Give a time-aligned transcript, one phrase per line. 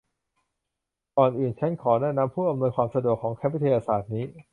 [1.17, 4.25] ก่อนอื่น ฉันขอแนะนำผู้อำนวยความสะดวกของแคมป์วิทยาศาสตร์นี้